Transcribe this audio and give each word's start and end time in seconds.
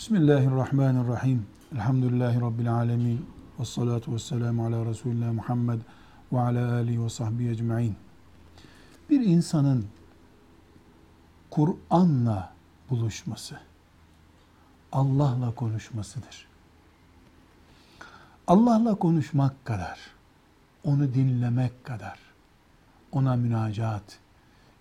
Bismillahirrahmanirrahim. 0.00 1.46
Elhamdülillahi 1.72 2.40
Rabbil 2.40 2.74
alemin. 2.74 3.26
Ve 3.58 3.64
salatu 3.64 4.14
ve 4.14 4.18
selamu 4.18 4.66
ala 4.66 4.86
Resulullah 4.86 5.32
Muhammed 5.32 5.80
ve 6.32 6.40
ala 6.40 6.74
alihi 6.74 7.04
ve 7.04 7.08
sahbihi 7.08 7.50
ecma'in. 7.50 7.96
Bir 9.10 9.20
insanın 9.20 9.86
Kur'an'la 11.50 12.52
buluşması, 12.90 13.60
Allah'la 14.92 15.54
konuşmasıdır. 15.54 16.46
Allah'la 18.46 18.94
konuşmak 18.94 19.64
kadar, 19.64 20.00
onu 20.84 21.14
dinlemek 21.14 21.84
kadar, 21.84 22.18
ona 23.12 23.36
münacat, 23.36 24.18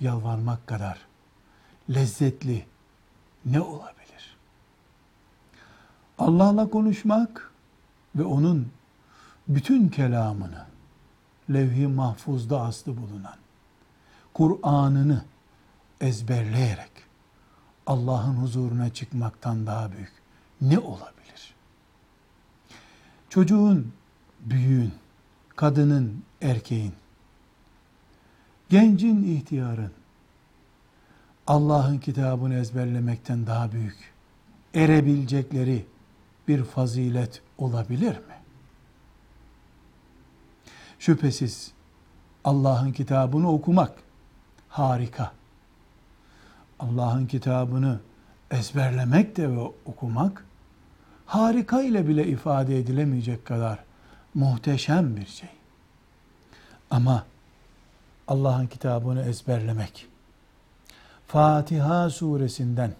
yalvarmak 0.00 0.66
kadar 0.66 0.98
lezzetli 1.90 2.66
ne 3.44 3.60
olabilir? 3.60 4.33
Allah'la 6.18 6.70
konuşmak 6.70 7.52
ve 8.16 8.24
onun 8.24 8.68
bütün 9.48 9.88
kelamını 9.88 10.64
levh-i 11.52 11.86
mahfuzda 11.86 12.60
aslı 12.60 12.96
bulunan 12.96 13.36
Kur'an'ını 14.34 15.24
ezberleyerek 16.00 16.90
Allah'ın 17.86 18.34
huzuruna 18.34 18.92
çıkmaktan 18.92 19.66
daha 19.66 19.92
büyük 19.92 20.12
ne 20.60 20.78
olabilir? 20.78 21.54
Çocuğun, 23.28 23.92
büyüğün, 24.40 24.92
kadının, 25.56 26.22
erkeğin, 26.42 26.92
gencin, 28.68 29.22
ihtiyarın 29.22 29.92
Allah'ın 31.46 31.98
kitabını 31.98 32.54
ezberlemekten 32.54 33.46
daha 33.46 33.72
büyük 33.72 34.14
erebilecekleri 34.74 35.86
bir 36.48 36.64
fazilet 36.64 37.42
olabilir 37.58 38.16
mi? 38.16 38.34
Şüphesiz 40.98 41.72
Allah'ın 42.44 42.92
kitabını 42.92 43.52
okumak 43.52 43.92
harika. 44.68 45.32
Allah'ın 46.80 47.26
kitabını 47.26 48.00
ezberlemek 48.50 49.36
de 49.36 49.50
ve 49.50 49.60
okumak 49.60 50.44
harika 51.26 51.82
ile 51.82 52.08
bile 52.08 52.26
ifade 52.26 52.78
edilemeyecek 52.78 53.44
kadar 53.44 53.78
muhteşem 54.34 55.16
bir 55.16 55.26
şey. 55.26 55.48
Ama 56.90 57.24
Allah'ın 58.28 58.66
kitabını 58.66 59.22
ezberlemek 59.22 60.06
Fatiha 61.26 62.10
suresinden 62.10 62.94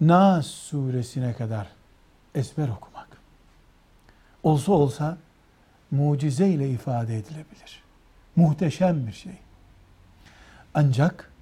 Nas 0.00 0.46
suresine 0.46 1.34
kadar 1.34 1.77
ezber 2.34 2.68
okumak. 2.68 3.08
Olsa 4.42 4.72
olsa 4.72 5.18
mucize 5.90 6.48
ile 6.48 6.70
ifade 6.70 7.16
edilebilir. 7.16 7.82
Muhteşem 8.36 9.06
bir 9.06 9.12
şey. 9.12 9.38
Ancak 10.74 11.32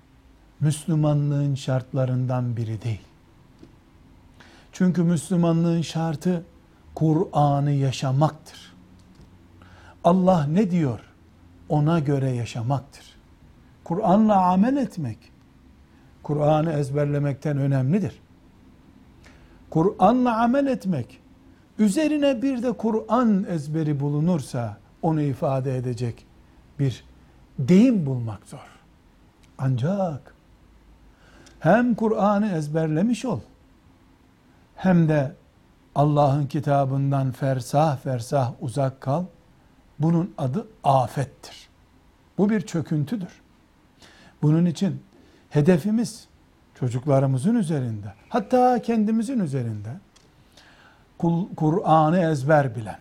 Müslümanlığın 0.61 1.55
şartlarından 1.55 2.57
biri 2.57 2.83
değil. 2.83 3.05
Çünkü 4.73 5.03
Müslümanlığın 5.03 5.83
şartı 5.83 6.45
Kur'an'ı 6.95 7.71
yaşamaktır. 7.71 8.75
Allah 10.05 10.47
ne 10.47 10.71
diyor? 10.71 11.01
Ona 11.69 11.99
göre 11.99 12.31
yaşamaktır. 12.31 13.17
Kur'an'la 13.85 14.47
amel 14.47 14.77
etmek, 14.77 15.19
Kur'an'ı 16.23 16.73
ezberlemekten 16.73 17.59
önemlidir. 17.59 18.21
Kur'an'la 19.77 20.43
amel 20.43 20.67
etmek, 20.67 21.21
üzerine 21.79 22.43
bir 22.43 22.63
de 22.63 22.73
Kur'an 22.73 23.45
ezberi 23.49 24.01
bulunursa 24.01 24.77
onu 25.03 25.23
ifade 25.23 25.77
edecek 25.77 26.27
bir 26.79 27.05
deyim 27.59 28.07
bulmak 28.07 28.47
zor. 28.47 28.79
Ancak 29.59 30.35
hem 31.61 31.95
Kur'an'ı 31.95 32.53
ezberlemiş 32.53 33.25
ol, 33.25 33.41
hem 34.77 35.09
de 35.09 35.33
Allah'ın 35.95 36.47
kitabından 36.47 37.33
fersah 37.33 37.97
fersah 37.97 38.53
uzak 38.61 39.01
kal, 39.01 39.25
bunun 39.99 40.35
adı 40.39 40.67
afettir. 40.85 41.69
Bu 42.39 42.51
bir 42.51 42.61
çöküntüdür. 42.61 43.43
Bunun 44.43 44.67
için 44.67 45.03
hedefimiz 45.51 46.29
çocuklarımızın 46.79 47.55
üzerinde, 47.55 48.13
hatta 48.29 48.83
kendimizin 48.83 49.41
üzerinde 49.41 49.89
Kur'an'ı 51.57 52.19
ezber 52.19 52.77
bilen, 52.77 52.99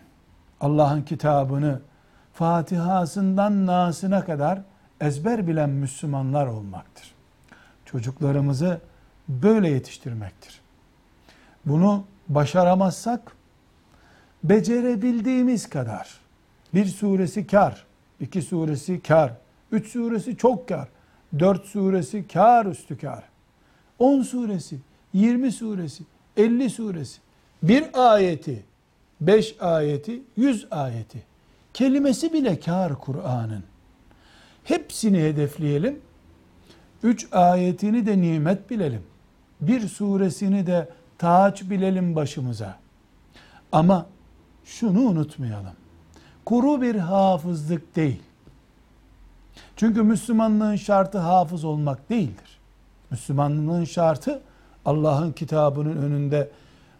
Allah'ın 0.60 1.02
kitabını 1.02 1.80
Fatiha'sından 2.32 3.66
Nas'ına 3.66 4.24
kadar 4.24 4.60
ezber 5.00 5.46
bilen 5.46 5.70
Müslümanlar 5.70 6.46
olmaktır. 6.46 7.14
Çocuklarımızı 7.84 8.80
böyle 9.28 9.68
yetiştirmektir. 9.68 10.60
Bunu 11.66 12.04
başaramazsak 12.28 13.32
becerebildiğimiz 14.44 15.68
kadar 15.68 16.20
bir 16.74 16.86
suresi 16.86 17.46
kar, 17.46 17.86
iki 18.20 18.42
suresi 18.42 19.02
kar, 19.02 19.32
üç 19.72 19.88
suresi 19.88 20.36
çok 20.36 20.68
kar, 20.68 20.88
dört 21.38 21.66
suresi 21.66 22.28
kar 22.28 22.66
üstü 22.66 22.98
kar 22.98 23.24
10 23.98 24.22
suresi, 24.22 24.78
20 25.12 25.52
suresi, 25.52 26.04
50 26.36 26.70
suresi, 26.70 27.20
bir 27.62 28.12
ayeti, 28.12 28.64
5 29.20 29.56
ayeti, 29.60 30.22
100 30.36 30.66
ayeti, 30.70 31.22
kelimesi 31.74 32.32
bile 32.32 32.60
kar 32.60 33.00
Kur'an'ın. 33.00 33.64
Hepsini 34.64 35.18
hedefleyelim. 35.18 36.00
3 37.02 37.28
ayetini 37.32 38.06
de 38.06 38.20
nimet 38.20 38.70
bilelim. 38.70 39.02
Bir 39.60 39.88
suresini 39.88 40.66
de 40.66 40.88
taç 41.18 41.62
bilelim 41.70 42.16
başımıza. 42.16 42.78
Ama 43.72 44.06
şunu 44.64 45.00
unutmayalım. 45.00 45.74
Kuru 46.44 46.82
bir 46.82 46.94
hafızlık 46.94 47.96
değil. 47.96 48.22
Çünkü 49.76 50.02
Müslümanlığın 50.02 50.76
şartı 50.76 51.18
hafız 51.18 51.64
olmak 51.64 52.10
değildir. 52.10 52.58
Müslümanlığın 53.10 53.84
şartı 53.84 54.42
Allah'ın 54.84 55.32
kitabının 55.32 55.96
önünde 55.96 56.50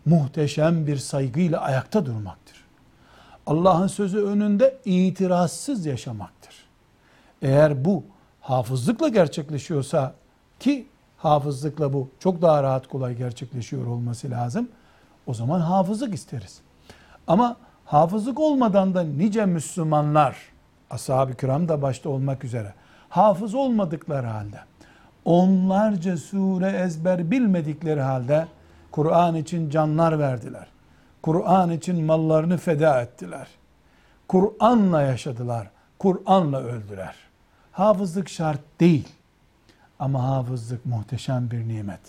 muhteşem 0.05 0.87
bir 0.87 0.97
saygıyla 0.97 1.61
ayakta 1.61 2.07
durmaktır. 2.07 2.65
Allah'ın 3.47 3.87
sözü 3.87 4.25
önünde 4.25 4.79
itirazsız 4.85 5.87
yaşamaktır. 5.87 6.55
Eğer 7.43 7.85
bu 7.85 8.05
hafızlıkla 8.41 9.09
gerçekleşiyorsa 9.09 10.15
ki 10.61 10.87
hafızlıkla 11.17 11.93
bu 11.93 12.09
çok 12.21 12.43
daha 12.43 12.63
rahat 12.63 12.87
kolay 12.87 13.17
gerçekleşiyor 13.17 13.87
olması 13.87 14.31
lazım. 14.31 14.69
O 15.27 15.35
zaman 15.35 15.61
hafızlık 15.61 16.15
isteriz. 16.15 16.61
Ama 17.27 17.57
hafızlık 17.85 18.41
olmadan 18.41 18.95
da 18.95 19.03
nice 19.03 19.47
Müslümanlar, 19.47 20.37
ashab-ı 20.91 21.35
kiram 21.35 21.69
da 21.69 21.83
başta 21.83 22.09
olmak 22.09 22.45
üzere, 22.45 22.75
hafız 23.09 23.55
olmadıkları 23.55 24.27
halde, 24.27 24.59
onlarca 25.27 26.17
sure 26.17 26.71
ezber 26.71 27.31
bilmedikleri 27.31 28.01
halde 28.01 28.47
Kur'an 28.91 29.35
için 29.35 29.71
canlar 29.71 30.19
verdiler. 30.19 30.67
Kur'an 31.23 31.71
için 31.71 32.05
mallarını 32.05 32.57
feda 32.57 33.03
ettiler. 33.03 33.49
Kur'an'la 34.29 35.03
yaşadılar. 35.03 35.71
Kur'an'la 35.99 36.61
öldüler. 36.61 37.15
Hafızlık 37.73 38.29
şart 38.29 38.61
değil. 38.81 39.09
Ama 39.99 40.25
hafızlık 40.25 40.87
muhteşem 40.87 41.51
bir 41.51 41.69
nimet. 41.69 42.01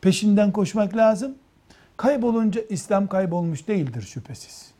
Peşinden 0.00 0.52
koşmak 0.52 0.96
lazım. 0.96 1.34
Kaybolunca 1.96 2.60
İslam 2.68 3.06
kaybolmuş 3.06 3.68
değildir 3.68 4.02
şüphesiz. 4.02 4.70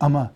Ama 0.00 0.30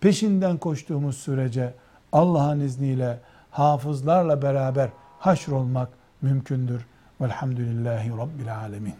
peşinden 0.00 0.58
koştuğumuz 0.58 1.16
sürece 1.16 1.74
Allah'ın 2.12 2.60
izniyle 2.60 3.20
hafızlarla 3.50 4.42
beraber 4.42 4.88
haşrolmak 5.18 5.88
mümkündür. 6.24 6.86
Velhamdülillahi 7.20 8.10
Rabbil 8.10 8.54
Alemin. 8.54 8.94